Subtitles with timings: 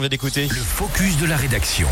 [0.00, 0.48] On va d'écouter.
[0.48, 1.86] Le focus de la rédaction.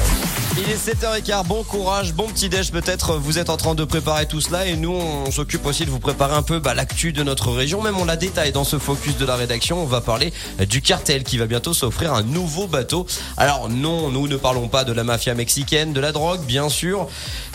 [0.57, 4.25] Il est 7h15, bon courage, bon petit déj peut-être, vous êtes en train de préparer
[4.25, 7.23] tout cela et nous on s'occupe aussi de vous préparer un peu bah, l'actu de
[7.23, 10.33] notre région, même on la détaille dans ce focus de la rédaction, on va parler
[10.71, 13.07] du cartel qui va bientôt s'offrir un nouveau bateau.
[13.37, 17.09] Alors non, nous ne parlons pas de la mafia mexicaine, de la drogue bien sûr,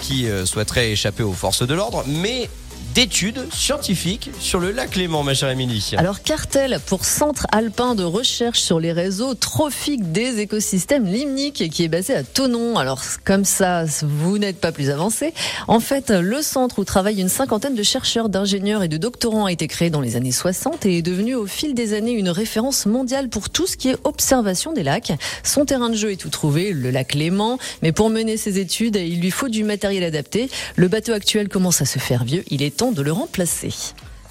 [0.04, 2.48] qui euh, souhaiterait échapper aux forces de l'ordre, mais
[2.94, 5.94] d'études scientifiques sur le lac Léman, ma chère Émilie.
[5.98, 11.84] Alors, cartel pour Centre alpin de recherche sur les réseaux trophiques des écosystèmes limniques qui
[11.84, 12.78] est basé à Tonon.
[12.78, 15.34] Alors, comme ça, vous n'êtes pas plus avancé.
[15.68, 19.52] En fait, le centre où travaillent une cinquantaine de chercheurs, d'ingénieurs et de doctorants a
[19.52, 22.86] été créé dans les années 60 et est devenu au fil des années une référence
[22.86, 25.14] mondiale pour tout ce qui est observation des lacs.
[25.44, 27.58] Son terrain de jeu est tout trouvé, le lac Léman.
[27.82, 30.50] Mais pour mener ses études, il lui faut du matériel adapté.
[30.76, 32.44] Le bateau actuel commence à se faire vieux.
[32.50, 33.74] Il est de le remplacer.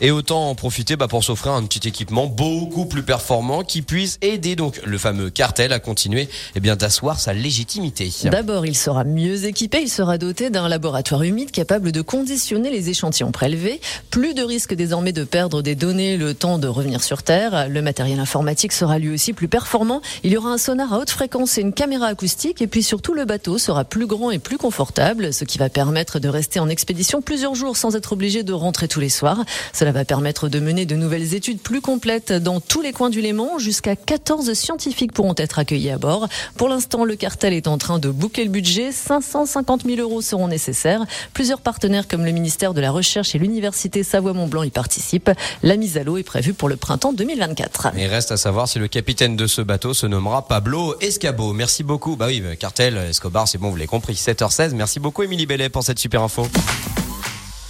[0.05, 4.19] Et autant en profiter bah, pour s'offrir un petit équipement beaucoup plus performant qui puisse
[4.21, 8.11] aider donc le fameux cartel à continuer eh bien d'asseoir sa légitimité.
[8.25, 12.91] D'abord, il sera mieux équipé, il sera doté d'un laboratoire humide capable de conditionner les
[12.91, 13.81] échantillons prélevés.
[14.11, 17.69] Plus de risque désormais de perdre des données le temps de revenir sur Terre.
[17.69, 20.03] Le matériel informatique sera lui aussi plus performant.
[20.25, 23.15] Il y aura un sonar à haute fréquence et une caméra acoustique et puis surtout
[23.15, 26.69] le bateau sera plus grand et plus confortable, ce qui va permettre de rester en
[26.69, 29.45] expédition plusieurs jours sans être obligé de rentrer tous les soirs.
[29.93, 33.59] Va permettre de mener de nouvelles études plus complètes dans tous les coins du Léman.
[33.59, 36.29] Jusqu'à 14 scientifiques pourront être accueillis à bord.
[36.57, 38.93] Pour l'instant, le cartel est en train de bouquer le budget.
[38.93, 41.05] 550 000 euros seront nécessaires.
[41.35, 45.31] Plusieurs partenaires comme le ministère de la Recherche et l'Université Savoie-Mont-Blanc y participent.
[45.63, 47.93] La mise à l'eau est prévue pour le printemps 2024.
[47.97, 51.53] Il reste à savoir si le capitaine de ce bateau se nommera Pablo Escabo.
[51.53, 52.17] Merci beaucoup.
[52.17, 54.15] Bah oui, cartel, Escobar, c'est bon, vous l'avez compris.
[54.15, 54.75] 7h16.
[54.75, 56.47] Merci beaucoup, Émilie Bellet, pour cette super info.